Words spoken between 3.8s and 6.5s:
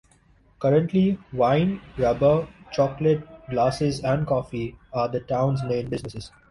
and coffee are the town's main businesses.